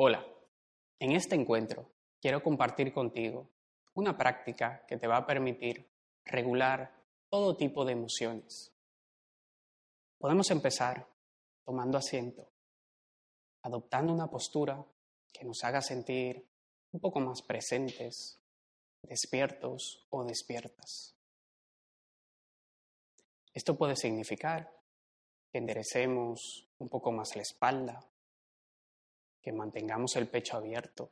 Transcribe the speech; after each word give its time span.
Hola, 0.00 0.24
en 1.00 1.10
este 1.10 1.34
encuentro 1.34 1.90
quiero 2.20 2.40
compartir 2.40 2.92
contigo 2.92 3.50
una 3.94 4.16
práctica 4.16 4.86
que 4.86 4.96
te 4.96 5.08
va 5.08 5.16
a 5.16 5.26
permitir 5.26 5.90
regular 6.24 7.02
todo 7.28 7.56
tipo 7.56 7.84
de 7.84 7.94
emociones. 7.94 8.72
Podemos 10.16 10.52
empezar 10.52 11.04
tomando 11.64 11.98
asiento, 11.98 12.48
adoptando 13.62 14.12
una 14.12 14.30
postura 14.30 14.86
que 15.32 15.44
nos 15.44 15.64
haga 15.64 15.82
sentir 15.82 16.46
un 16.92 17.00
poco 17.00 17.18
más 17.18 17.42
presentes, 17.42 18.38
despiertos 19.02 20.06
o 20.10 20.22
despiertas. 20.22 21.16
Esto 23.52 23.76
puede 23.76 23.96
significar 23.96 24.72
que 25.50 25.58
enderecemos 25.58 26.68
un 26.78 26.88
poco 26.88 27.10
más 27.10 27.34
la 27.34 27.42
espalda, 27.42 28.08
que 29.48 29.52
mantengamos 29.54 30.14
el 30.16 30.28
pecho 30.28 30.58
abierto. 30.58 31.10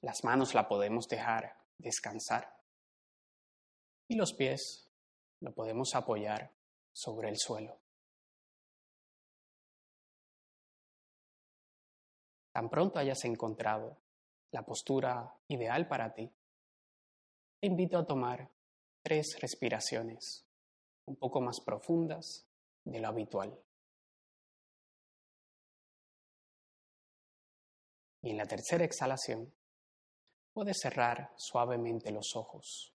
Las 0.00 0.24
manos 0.24 0.54
la 0.54 0.66
podemos 0.66 1.06
dejar 1.06 1.54
descansar 1.76 2.58
y 4.08 4.14
los 4.14 4.32
pies 4.32 4.88
lo 5.40 5.52
podemos 5.52 5.94
apoyar 5.94 6.50
sobre 6.94 7.28
el 7.28 7.36
suelo. 7.36 7.78
Tan 12.52 12.70
pronto 12.70 12.98
hayas 12.98 13.22
encontrado 13.26 13.98
la 14.52 14.62
postura 14.62 15.36
ideal 15.48 15.86
para 15.88 16.14
ti, 16.14 16.32
te 17.60 17.66
invito 17.66 17.98
a 17.98 18.06
tomar 18.06 18.48
tres 19.02 19.36
respiraciones 19.38 20.46
un 21.04 21.16
poco 21.16 21.42
más 21.42 21.60
profundas 21.60 22.46
de 22.84 23.00
lo 23.00 23.08
habitual. 23.08 23.65
Y 28.26 28.30
en 28.30 28.38
la 28.38 28.44
tercera 28.44 28.84
exhalación, 28.84 29.54
puedes 30.52 30.80
cerrar 30.80 31.32
suavemente 31.36 32.10
los 32.10 32.34
ojos, 32.34 32.92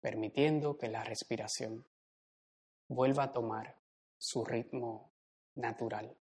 permitiendo 0.00 0.76
que 0.76 0.88
la 0.88 1.04
respiración 1.04 1.86
vuelva 2.88 3.22
a 3.22 3.32
tomar 3.32 3.78
su 4.18 4.44
ritmo 4.44 5.12
natural. 5.54 6.18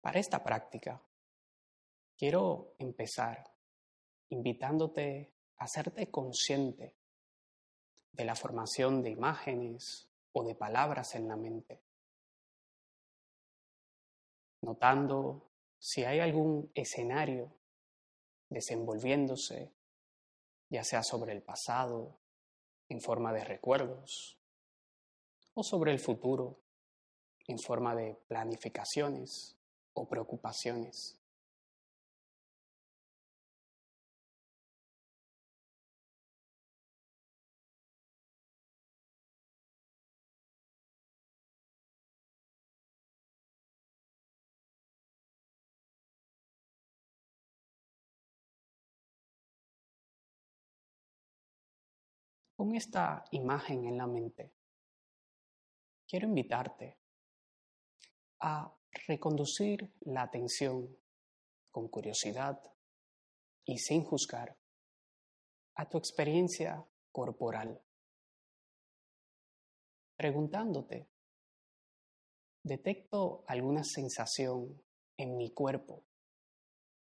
Para 0.00 0.20
esta 0.20 0.40
práctica, 0.44 1.02
quiero 2.16 2.76
empezar 2.78 3.52
invitándote 4.28 5.39
hacerte 5.60 6.10
consciente 6.10 6.96
de 8.12 8.24
la 8.24 8.34
formación 8.34 9.02
de 9.02 9.10
imágenes 9.10 10.08
o 10.32 10.42
de 10.42 10.54
palabras 10.54 11.14
en 11.14 11.28
la 11.28 11.36
mente, 11.36 11.82
notando 14.62 15.50
si 15.78 16.04
hay 16.04 16.20
algún 16.20 16.70
escenario 16.74 17.52
desenvolviéndose, 18.48 19.72
ya 20.70 20.82
sea 20.82 21.02
sobre 21.02 21.32
el 21.32 21.42
pasado, 21.42 22.18
en 22.88 23.00
forma 23.00 23.32
de 23.32 23.44
recuerdos, 23.44 24.38
o 25.54 25.62
sobre 25.62 25.92
el 25.92 26.00
futuro, 26.00 26.58
en 27.46 27.58
forma 27.58 27.94
de 27.94 28.14
planificaciones 28.28 29.56
o 29.92 30.08
preocupaciones. 30.08 31.19
Con 52.60 52.74
esta 52.74 53.24
imagen 53.30 53.86
en 53.86 53.96
la 53.96 54.06
mente, 54.06 54.52
quiero 56.06 56.26
invitarte 56.26 56.98
a 58.40 58.70
reconducir 59.06 59.90
la 60.00 60.24
atención 60.24 60.94
con 61.70 61.88
curiosidad 61.88 62.60
y 63.64 63.78
sin 63.78 64.04
juzgar 64.04 64.58
a 65.76 65.88
tu 65.88 65.96
experiencia 65.96 66.86
corporal, 67.10 67.80
preguntándote, 70.18 71.08
¿detecto 72.62 73.42
alguna 73.46 73.84
sensación 73.84 74.82
en 75.16 75.38
mi 75.38 75.54
cuerpo 75.54 76.04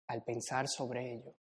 al 0.08 0.24
pensar 0.24 0.66
sobre 0.66 1.14
ello? 1.14 1.36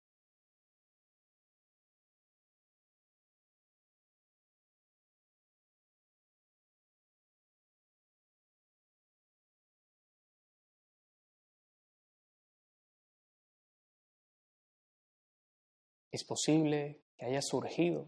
Es 16.13 16.23
posible 16.23 17.01
que 17.17 17.25
haya 17.25 17.41
surgido 17.41 18.07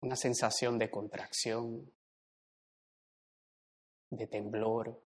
una 0.00 0.16
sensación 0.16 0.76
de 0.76 0.90
contracción, 0.90 1.88
de 4.10 4.26
temblor, 4.26 5.00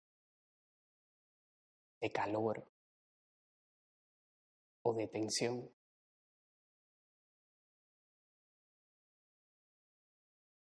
de 1.99 2.11
calor 2.11 2.63
o 4.83 4.93
de 4.93 5.07
tensión. 5.07 5.67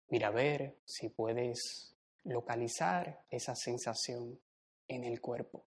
Mira 0.09 0.29
ver 0.29 0.77
si 0.85 1.09
puedes 1.09 1.95
localizar 2.25 3.25
esa 3.31 3.55
sensación 3.55 4.39
en 4.87 5.03
el 5.03 5.19
cuerpo. 5.19 5.65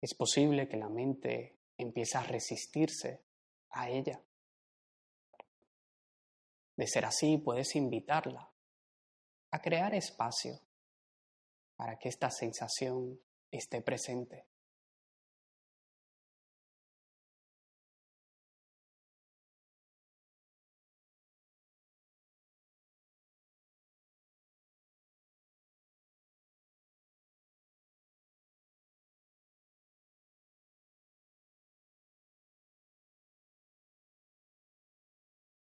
Es 0.00 0.14
posible 0.14 0.68
que 0.68 0.76
la 0.76 0.88
mente 0.88 1.56
empiece 1.76 2.18
a 2.18 2.22
resistirse 2.22 3.22
a 3.70 3.88
ella. 3.90 4.20
De 6.76 6.86
ser 6.86 7.04
así, 7.04 7.38
puedes 7.38 7.74
invitarla 7.74 8.50
a 9.50 9.60
crear 9.60 9.94
espacio 9.94 10.60
para 11.76 11.98
que 11.98 12.08
esta 12.08 12.30
sensación 12.30 13.20
esté 13.50 13.80
presente. 13.80 14.44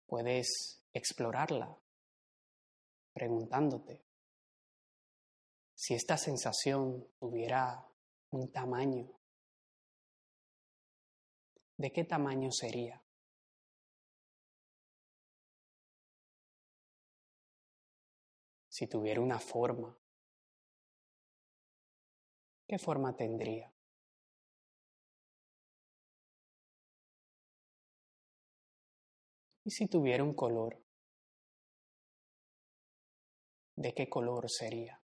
Puedes 0.08 0.84
explorarla 0.94 1.78
preguntándote 3.14 4.06
si 5.76 5.94
esta 5.94 6.18
sensación 6.18 7.06
tuviera 7.20 7.86
un 8.32 8.52
tamaño, 8.52 9.12
¿de 11.78 11.92
qué 11.92 12.06
tamaño 12.06 12.52
sería? 12.52 13.02
Si 18.70 18.88
tuviera 18.88 19.22
una 19.22 19.40
forma, 19.40 19.98
¿qué 22.68 22.78
forma 22.78 23.16
tendría? 23.16 23.75
¿Y 29.66 29.72
si 29.72 29.88
tuviera 29.88 30.24
un 30.24 30.36
color? 30.36 30.80
¿De 33.76 33.94
qué 33.96 34.08
color 34.08 34.48
sería? 34.48 35.02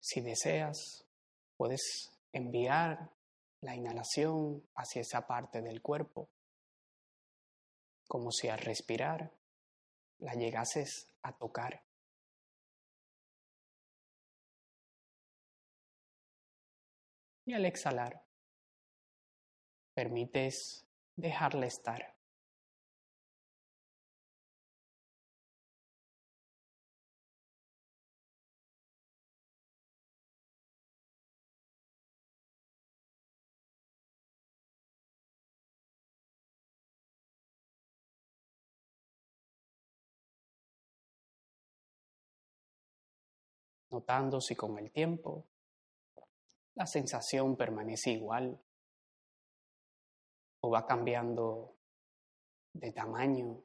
Si 0.00 0.20
deseas, 0.20 1.07
puedes 1.58 2.12
enviar 2.32 3.10
la 3.60 3.74
inhalación 3.74 4.64
hacia 4.76 5.02
esa 5.02 5.26
parte 5.26 5.60
del 5.60 5.82
cuerpo, 5.82 6.30
como 8.06 8.30
si 8.30 8.48
al 8.48 8.60
respirar 8.60 9.32
la 10.20 10.34
llegases 10.34 11.08
a 11.22 11.36
tocar. 11.36 11.82
Y 17.44 17.54
al 17.54 17.64
exhalar, 17.64 18.24
permites 19.94 20.86
dejarla 21.16 21.66
estar. 21.66 22.17
Notando 43.98 44.40
si 44.40 44.54
con 44.54 44.78
el 44.78 44.92
tiempo 44.92 45.44
la 46.76 46.86
sensación 46.86 47.56
permanece 47.56 48.12
igual 48.12 48.62
o 50.60 50.70
va 50.70 50.86
cambiando 50.86 51.74
de 52.74 52.92
tamaño, 52.92 53.60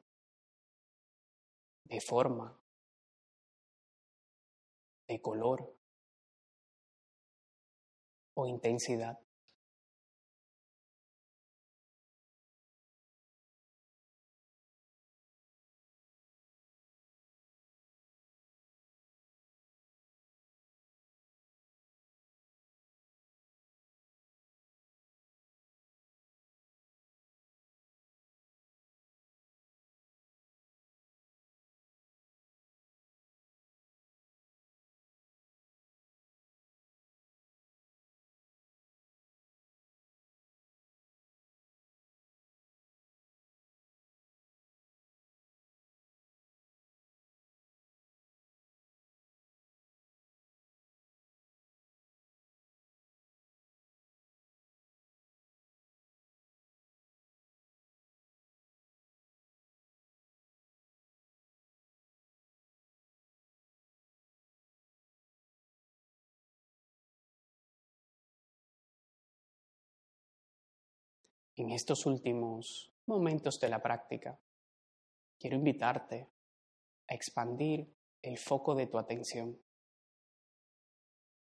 de 1.84 2.00
forma, 2.00 2.58
de 5.06 5.20
color 5.20 5.72
o 8.34 8.48
intensidad. 8.48 9.23
En 71.56 71.70
estos 71.70 72.04
últimos 72.06 72.92
momentos 73.06 73.60
de 73.60 73.68
la 73.68 73.80
práctica, 73.80 74.40
quiero 75.38 75.54
invitarte 75.54 76.28
a 77.08 77.14
expandir 77.14 77.94
el 78.22 78.38
foco 78.38 78.74
de 78.74 78.88
tu 78.88 78.98
atención, 78.98 79.62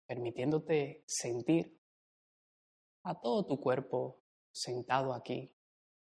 permitiéndote 0.07 1.05
sentir 1.07 1.81
a 3.05 3.21
todo 3.21 3.47
tu 3.47 3.61
cuerpo 3.61 4.21
sentado 4.51 5.13
aquí, 5.13 5.55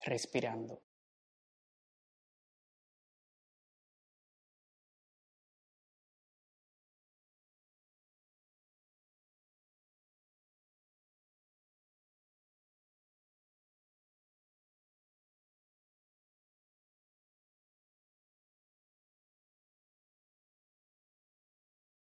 respirando. 0.00 0.82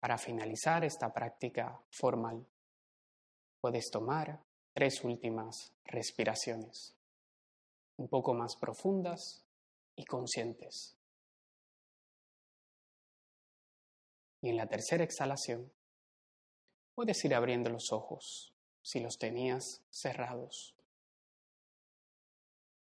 Para 0.01 0.17
finalizar 0.17 0.83
esta 0.83 1.13
práctica 1.13 1.79
formal, 1.91 2.43
puedes 3.61 3.91
tomar 3.91 4.43
tres 4.73 5.03
últimas 5.03 5.75
respiraciones, 5.85 6.97
un 7.97 8.07
poco 8.07 8.33
más 8.33 8.55
profundas 8.55 9.45
y 9.95 10.03
conscientes. 10.05 10.97
Y 14.41 14.49
en 14.49 14.57
la 14.57 14.65
tercera 14.65 15.03
exhalación, 15.03 15.71
puedes 16.95 17.23
ir 17.23 17.35
abriendo 17.35 17.69
los 17.69 17.91
ojos 17.91 18.55
si 18.81 19.01
los 19.01 19.19
tenías 19.19 19.83
cerrados, 19.91 20.75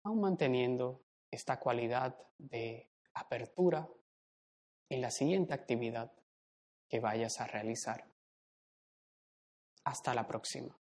aún 0.02 0.22
manteniendo 0.22 1.04
esta 1.30 1.60
cualidad 1.60 2.18
de 2.38 2.90
apertura 3.14 3.88
en 4.88 5.00
la 5.00 5.12
siguiente 5.12 5.54
actividad 5.54 6.10
que 6.88 7.00
vayas 7.00 7.40
a 7.40 7.46
realizar. 7.46 8.04
Hasta 9.84 10.14
la 10.14 10.26
próxima. 10.26 10.78